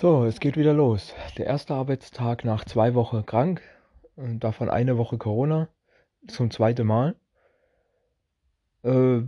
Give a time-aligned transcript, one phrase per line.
[0.00, 1.12] So, es geht wieder los.
[1.38, 3.62] Der erste Arbeitstag nach zwei Wochen krank
[4.14, 5.68] und davon eine Woche Corona
[6.28, 7.16] zum zweiten Mal.
[8.84, 9.22] Äh,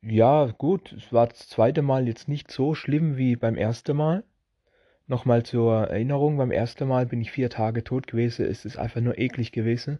[0.00, 4.24] ja, gut, es war das zweite Mal jetzt nicht so schlimm wie beim ersten Mal.
[5.08, 8.46] Nochmal zur Erinnerung, beim ersten Mal bin ich vier Tage tot gewesen.
[8.46, 9.98] Es ist einfach nur eklig gewesen.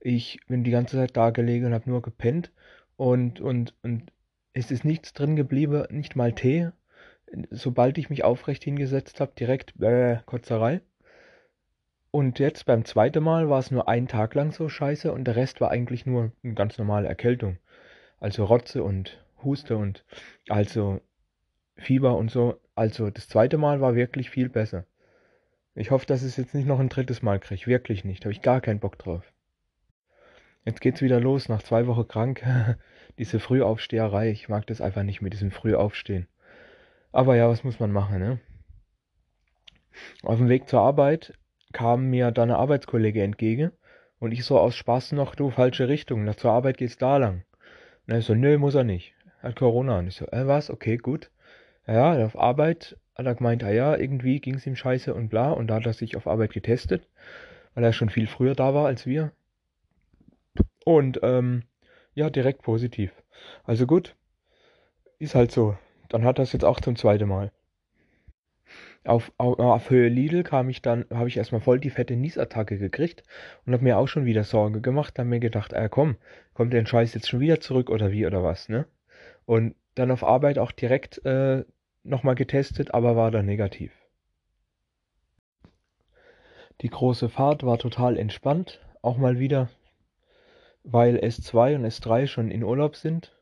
[0.00, 2.52] Ich bin die ganze Zeit da gelegen und habe nur gepennt
[2.96, 4.10] und, und, und
[4.54, 6.70] es ist nichts drin geblieben, nicht mal Tee
[7.50, 10.80] sobald ich mich aufrecht hingesetzt habe, direkt äh, Kotzerei.
[12.10, 15.36] Und jetzt beim zweiten Mal war es nur einen Tag lang so scheiße und der
[15.36, 17.58] Rest war eigentlich nur eine ganz normale Erkältung.
[18.20, 20.04] Also Rotze und Huste und
[20.48, 21.00] also
[21.76, 22.60] Fieber und so.
[22.74, 24.86] Also das zweite Mal war wirklich viel besser.
[25.74, 27.66] Ich hoffe, dass ich es jetzt nicht noch ein drittes Mal kriege.
[27.66, 28.24] Wirklich nicht.
[28.24, 29.24] Habe ich gar keinen Bock drauf.
[30.64, 32.44] Jetzt geht's wieder los, nach zwei Wochen krank.
[33.18, 34.30] Diese Frühaufsteherei.
[34.30, 36.28] Ich mag das einfach nicht mit diesem Frühaufstehen.
[37.14, 38.40] Aber ja, was muss man machen, ne?
[40.24, 41.38] Auf dem Weg zur Arbeit
[41.72, 43.70] kam mir dann eine Arbeitskollege entgegen
[44.18, 47.44] und ich so aus Spaß noch, du, falsche Richtung, nach zur Arbeit geht's da lang.
[48.08, 49.14] Und er so, nö, muss er nicht.
[49.38, 50.00] Hat Corona.
[50.00, 50.70] Und ich so, äh, was?
[50.70, 51.30] Okay, gut.
[51.86, 55.52] Ja, auf Arbeit hat er gemeint, ah ja, irgendwie ging's ihm scheiße und bla.
[55.52, 57.06] Und da hat er sich auf Arbeit getestet,
[57.74, 59.30] weil er schon viel früher da war als wir.
[60.84, 61.62] Und, ähm,
[62.14, 63.12] ja, direkt positiv.
[63.62, 64.16] Also gut,
[65.20, 65.76] ist halt so.
[66.14, 67.50] Dann hat das jetzt auch zum zweiten Mal.
[69.02, 72.78] Auf, auf, auf Höhe Lidl kam ich dann, habe ich erstmal voll die fette Niesattacke
[72.78, 73.24] gekriegt
[73.66, 75.18] und habe mir auch schon wieder Sorge gemacht.
[75.18, 76.14] Dann mir gedacht, äh komm,
[76.52, 78.86] kommt der Scheiß jetzt schon wieder zurück oder wie oder was, ne?
[79.44, 81.64] Und dann auf Arbeit auch direkt äh,
[82.04, 83.90] nochmal getestet, aber war dann negativ.
[86.80, 89.68] Die große Fahrt war total entspannt, auch mal wieder,
[90.84, 93.34] weil S2 und S3 schon in Urlaub sind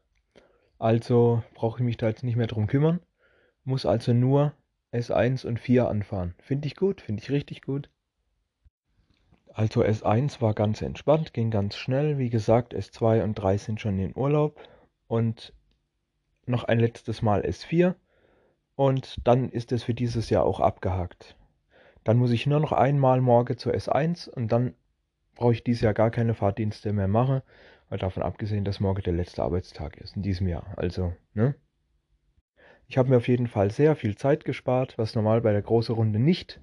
[0.82, 2.98] also brauche ich mich da jetzt nicht mehr drum kümmern.
[3.62, 4.52] Muss also nur
[4.92, 6.34] S1 und 4 anfahren.
[6.40, 7.88] Finde ich gut, finde ich richtig gut.
[9.52, 12.18] Also S1 war ganz entspannt, ging ganz schnell.
[12.18, 14.58] Wie gesagt, S2 und 3 sind schon in Urlaub.
[15.06, 15.52] Und
[16.46, 17.94] noch ein letztes Mal S4.
[18.74, 21.36] Und dann ist es für dieses Jahr auch abgehakt.
[22.02, 24.74] Dann muss ich nur noch einmal morgen zur S1 und dann
[25.36, 27.42] brauche ich dieses Jahr gar keine Fahrdienste mehr machen.
[27.92, 30.64] Mal davon abgesehen, dass morgen der letzte Arbeitstag ist in diesem Jahr.
[30.76, 31.54] Also, ne?
[32.86, 35.94] Ich habe mir auf jeden Fall sehr viel Zeit gespart, was normal bei der großen
[35.94, 36.58] Runde nicht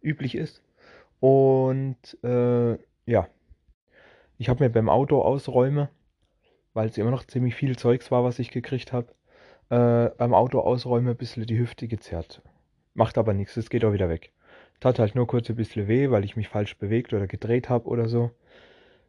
[0.00, 0.60] üblich ist.
[1.20, 2.72] Und äh,
[3.06, 3.28] ja,
[4.38, 5.88] ich habe mir beim Auto ausräume,
[6.72, 9.14] weil es immer noch ziemlich viel Zeugs war, was ich gekriegt habe,
[9.68, 12.42] äh, beim Auto ausräume ein bisschen die Hüfte gezerrt.
[12.94, 14.32] Macht aber nichts, es geht auch wieder weg.
[14.80, 17.86] Tat halt nur kurz ein bisschen weh, weil ich mich falsch bewegt oder gedreht habe
[17.86, 18.32] oder so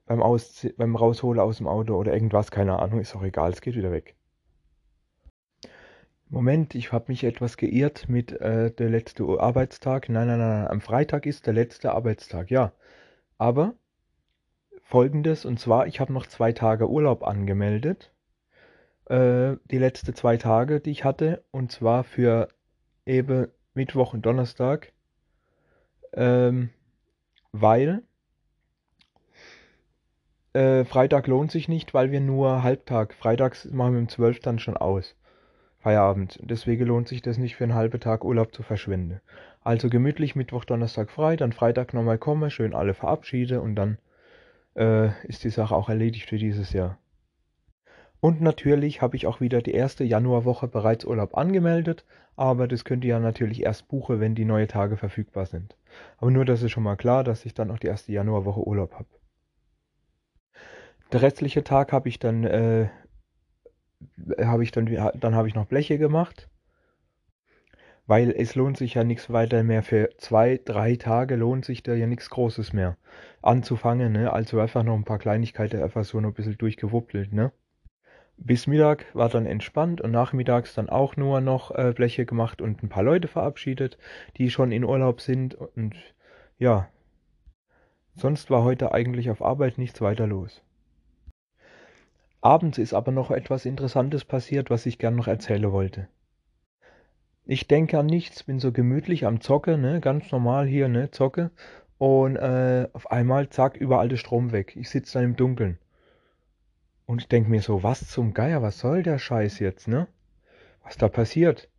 [0.05, 3.61] beim, Aus beim Rausholen aus dem Auto oder irgendwas, keine Ahnung, ist auch egal, es
[3.61, 4.15] geht wieder weg.
[6.29, 10.09] Moment, ich habe mich etwas geirrt mit äh, der letzte Arbeitstag.
[10.09, 12.71] Nein, nein, nein, am Freitag ist der letzte Arbeitstag, ja.
[13.37, 13.75] Aber
[14.81, 18.11] folgendes, und zwar, ich habe noch zwei Tage Urlaub angemeldet.
[19.05, 22.49] Äh, die letzten zwei Tage, die ich hatte, und zwar für
[23.05, 24.91] eben Mittwoch und Donnerstag.
[26.13, 26.69] Ähm,
[27.51, 28.01] weil
[30.53, 33.13] äh, Freitag lohnt sich nicht, weil wir nur Halbtag.
[33.13, 35.15] Freitags machen wir um 12 dann schon aus.
[35.79, 36.39] Feierabend.
[36.41, 39.19] Deswegen lohnt sich das nicht für einen halben Tag Urlaub zu verschwenden.
[39.61, 43.97] Also gemütlich Mittwoch, Donnerstag frei, dann Freitag nochmal komme, schön alle verabschiede und dann
[44.75, 46.97] äh, ist die Sache auch erledigt für dieses Jahr.
[48.21, 52.05] Und natürlich habe ich auch wieder die erste Januarwoche bereits Urlaub angemeldet,
[52.37, 55.75] aber das könnt ihr ja natürlich erst buchen, wenn die neuen Tage verfügbar sind.
[56.17, 58.93] Aber nur, das ist schon mal klar, dass ich dann auch die erste Januarwoche Urlaub
[58.93, 59.09] habe.
[61.13, 62.89] Der restliche Tag habe ich dann, äh,
[64.43, 66.49] habe ich dann, dann habe ich noch Bleche gemacht,
[68.07, 71.93] weil es lohnt sich ja nichts weiter mehr für zwei, drei Tage lohnt sich da
[71.93, 72.97] ja nichts Großes mehr
[73.43, 74.33] anzufangen, ne?
[74.33, 77.51] Also einfach noch ein paar Kleinigkeiten, einfach so noch ein bisschen durchgewuppelt, ne?
[78.37, 82.81] Bis Mittag war dann entspannt und nachmittags dann auch nur noch äh, Bleche gemacht und
[82.81, 83.99] ein paar Leute verabschiedet,
[84.37, 85.95] die schon in Urlaub sind und
[86.57, 86.89] ja,
[88.15, 90.63] sonst war heute eigentlich auf Arbeit nichts weiter los.
[92.43, 96.09] Abends ist aber noch etwas Interessantes passiert, was ich gern noch erzählen wollte.
[97.45, 101.51] Ich denke an nichts, bin so gemütlich am Zocke, ne, ganz normal hier, ne, Zocke.
[101.97, 104.75] Und äh, auf einmal, zack, überall der Strom weg.
[104.75, 105.79] Ich sitze dann im Dunkeln.
[107.05, 110.07] Und ich denke mir so, was zum Geier, was soll der Scheiß jetzt, ne?
[110.83, 111.69] Was da passiert?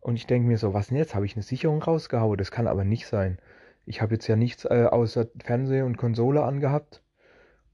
[0.00, 1.14] Und ich denke mir so, was denn jetzt?
[1.14, 2.38] Habe ich eine Sicherung rausgehauen?
[2.38, 3.38] Das kann aber nicht sein.
[3.84, 7.02] Ich habe jetzt ja nichts äh, außer Fernseher und Konsole angehabt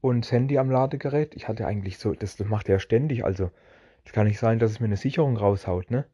[0.01, 1.35] und das Handy am Ladegerät.
[1.35, 3.51] Ich hatte eigentlich so, das, das macht er ständig, also
[4.03, 6.05] es kann nicht sein, dass es mir eine Sicherung raushaut, ne?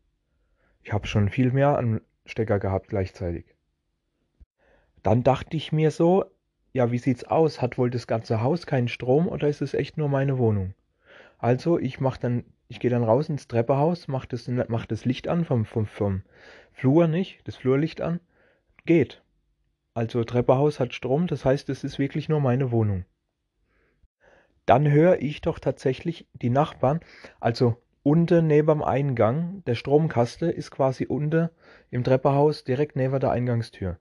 [0.84, 3.46] Ich habe schon viel mehr an Stecker gehabt gleichzeitig.
[5.04, 6.26] Dann dachte ich mir so,
[6.74, 7.62] ja, wie sieht's aus?
[7.62, 10.74] Hat wohl das ganze Haus keinen Strom oder ist es echt nur meine Wohnung?
[11.38, 15.28] Also ich mach dann, ich gehe dann raus ins Treppenhaus, mach das, mach das Licht
[15.28, 16.24] an vom, vom, vom
[16.74, 18.20] Flur nicht, das Flurlicht an,
[18.86, 19.24] geht.
[19.94, 23.06] Also Treppenhaus hat Strom, das heißt, es ist wirklich nur meine Wohnung.
[24.68, 27.00] Dann höre ich doch tatsächlich die Nachbarn,
[27.40, 31.50] also unten neben dem Eingang, der Stromkaste ist quasi unten
[31.90, 33.98] im Treppenhaus direkt neben der Eingangstür.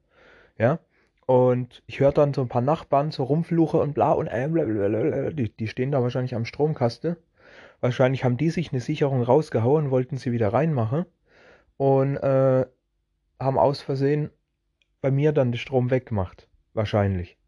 [0.58, 0.80] Ja,
[1.24, 5.56] und ich höre dann so ein paar Nachbarn so rumfluchen und bla und äh, die,
[5.56, 7.16] die stehen da wahrscheinlich am Stromkaste.
[7.80, 11.06] Wahrscheinlich haben die sich eine Sicherung rausgehauen, wollten sie wieder reinmachen
[11.76, 12.66] und äh,
[13.38, 14.30] haben aus Versehen
[15.00, 16.48] bei mir dann den Strom weggemacht.
[16.74, 17.38] Wahrscheinlich.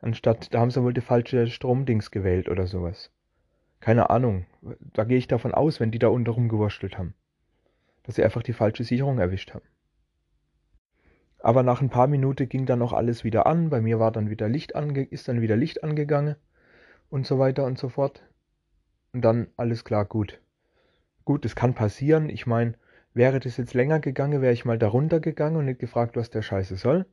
[0.00, 3.10] Anstatt, da haben sie wohl die falsche Stromdings gewählt oder sowas.
[3.80, 4.46] Keine Ahnung.
[4.92, 7.14] Da gehe ich davon aus, wenn die da unten rumgewurschtelt haben.
[8.04, 9.66] Dass sie einfach die falsche Sicherung erwischt haben.
[11.40, 13.70] Aber nach ein paar Minuten ging dann auch alles wieder an.
[13.70, 16.36] Bei mir war dann wieder Licht ange ist dann wieder Licht angegangen
[17.10, 18.24] und so weiter und so fort.
[19.12, 20.40] Und dann alles klar, gut.
[21.24, 22.28] Gut, es kann passieren.
[22.28, 22.74] Ich meine,
[23.14, 26.42] wäre das jetzt länger gegangen, wäre ich mal darunter gegangen und nicht gefragt, was der
[26.42, 27.06] Scheiße soll.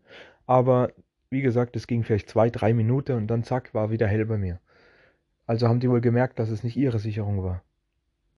[0.47, 0.91] Aber
[1.29, 4.37] wie gesagt, es ging vielleicht zwei, drei Minuten und dann zack, war wieder hell bei
[4.37, 4.59] mir.
[5.47, 7.64] Also haben die wohl gemerkt, dass es nicht ihre Sicherung war.